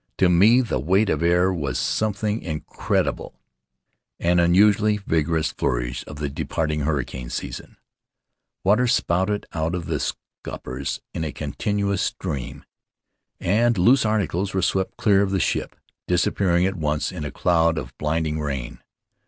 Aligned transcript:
To 0.17 0.29
me 0.29 0.61
the 0.61 0.79
weight 0.79 1.11
of 1.11 1.21
air 1.21 1.53
was 1.53 1.77
some 1.77 2.11
thing 2.13 2.41
incredible, 2.41 3.39
an 4.19 4.39
unusually 4.39 4.97
vigorous 4.97 5.51
flourish 5.51 6.03
of 6.07 6.15
the 6.15 6.27
departing 6.27 6.79
hurricane 6.79 7.29
season. 7.29 7.77
Water 8.63 8.87
spouted 8.87 9.45
out 9.53 9.75
of 9.75 9.85
the 9.85 9.99
scuppers 9.99 11.01
in 11.13 11.23
a 11.23 11.31
continuous 11.31 12.01
stream, 12.01 12.65
and 13.39 13.77
loose 13.77 14.03
articles 14.03 14.53
In 14.53 14.53
the 14.53 14.55
Cloud 14.55 14.55
of 14.55 14.55
Islands 14.55 14.55
were 14.55 14.71
swept 14.83 14.97
clear 14.97 15.21
of 15.21 15.29
the 15.29 15.39
ship, 15.39 15.75
disappearing 16.07 16.65
at 16.65 16.77
once 16.77 17.11
in 17.11 17.23
a 17.23 17.29
cloud 17.29 17.77
of 17.77 17.95
blinding 17.99 18.39
rain. 18.39 18.79